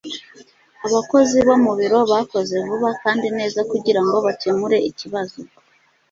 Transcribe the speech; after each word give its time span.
abakozi 0.85 1.37
bo 1.47 1.55
mu 1.63 1.71
biro 1.79 1.99
bakoze 2.11 2.55
vuba 2.67 2.89
kandi 3.03 3.27
neza 3.37 3.59
kugirango 3.71 4.15
bakemure 4.25 4.77
ikibazo 4.89 5.39